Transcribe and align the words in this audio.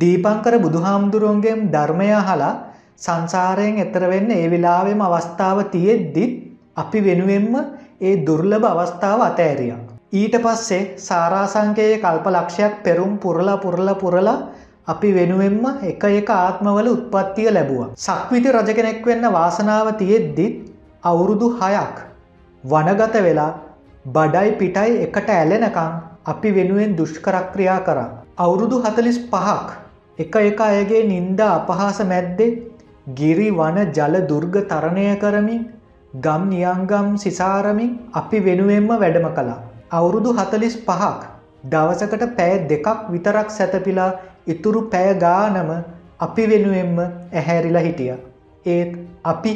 දීපංකර 0.00 0.54
බුදුහාමුදුරුවන්ගෙන් 0.58 1.60
ධර්මය 1.72 2.08
අහලා 2.14 2.52
සංසාරයෙන් 2.98 3.78
එතර 3.84 4.02
වෙන්න 4.08 4.30
ඒ 4.32 4.46
වෙලාවෙම 4.46 5.00
අවස්ථාව 5.00 5.58
තියෙද්දිත් 5.72 6.32
අපි 6.76 7.00
වෙනුවෙන්ම 7.00 7.54
ඒ 8.00 8.14
දුර්ලභ 8.26 8.66
අවස්ථාව 8.66 9.20
අතෑරියා. 9.22 9.80
ඊට 10.12 10.34
පස්සේ 10.36 10.82
සාරාසංකයේ 10.98 11.98
කල්ප 11.98 12.26
ලක්ෂයක් 12.28 12.74
පෙරුම් 12.84 13.12
පුරලා 13.18 13.56
පුරලා 13.56 13.94
පුරලා 13.94 14.38
අපි 14.86 15.10
වෙනුවෙන්ම 15.12 15.64
එක 15.82 16.04
එක 16.12 16.30
ආත්මවල 16.36 16.88
උත්පත්තිය 16.88 17.50
ලැබුවා. 17.50 17.90
සක්විති 17.98 18.48
රජ 18.50 18.70
කෙනෙක් 18.74 19.04
වෙන්න 19.06 19.26
වාසනාව 19.30 19.90
තියෙද්දිත් 19.94 20.54
අවුරුදු 21.02 21.48
හයක් 21.58 21.96
වනගත 22.64 23.14
වෙලා 23.20 23.52
බඩයි 24.06 24.56
පිටයි 24.60 24.96
එකට 25.06 25.28
ඇලෙනකං 25.30 25.92
අපි 26.26 26.48
වෙනුවෙන් 26.56 26.96
දුෂ්කරක්‍රියා 26.96 27.80
කරා. 27.80 28.10
අවුරුදු 28.38 28.76
හතලිස් 28.80 29.18
පහක් 29.30 29.89
එක 30.22 30.34
එක 30.40 30.60
අයගේ 30.60 31.02
නින්ද 31.10 31.40
අපහාස 31.40 31.98
මැද්දේ 32.04 32.48
ගිරි 33.18 33.48
වන 33.58 33.78
ජල 33.96 34.16
දුර්ග 34.30 34.56
තරණය 34.70 35.04
කරමින් 35.22 35.60
ගම් 36.14 36.42
නියංගම් 36.50 37.08
සිසාරමින් 37.16 37.92
අපි 38.12 38.38
වෙනුවෙන්ම 38.46 38.90
වැඩම 38.94 39.26
කළා. 39.36 39.60
අවුරුදු 39.90 40.30
හතලිස් 40.38 40.76
පහක් 40.88 41.20
දවසකට 41.66 42.24
පෑ 42.38 42.58
දෙකක් 42.70 43.08
විතරක් 43.12 43.48
සැතපිලා 43.50 44.10
ඉතුරු 44.46 44.82
පෑ 44.92 45.14
ගානම 45.16 45.70
අපි 46.20 46.44
වෙනුවෙන්ම 46.46 46.98
ඇහැරිලා 47.32 47.84
හිටිය. 47.86 48.14
ඒත් 48.66 48.92
අපි 49.24 49.52